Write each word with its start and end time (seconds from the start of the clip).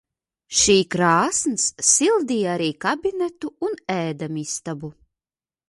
"Šī 0.61 0.77
krāsns 0.95 1.65
sildīja 1.91 2.49
arī 2.55 2.71
"kabinetu" 2.87 3.55
un 3.71 3.79
ēdamistabu." 3.99 4.93